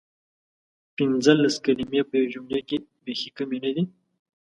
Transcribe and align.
پنځلس 0.95 1.55
کلمې 1.65 2.01
په 2.09 2.13
یوې 2.19 2.31
جملې 2.33 2.59
کې 2.67 2.77
بیخې 3.03 3.29
کمې 3.37 3.57
ندي؟! 3.63 3.83